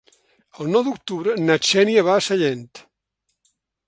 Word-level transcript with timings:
El 0.63 0.69
nou 0.75 0.83
d'octubre 0.87 1.35
na 1.41 1.57
Xènia 1.71 2.05
va 2.07 2.15
a 2.21 2.23
Sallent. 2.29 2.65